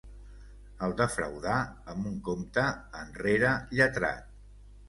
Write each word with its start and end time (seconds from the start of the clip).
El 0.85 0.95
defraudà 1.01 1.59
amb 1.95 2.09
un 2.13 2.17
compte 2.31 2.65
enrere 3.03 3.55
lletrat. 3.77 4.37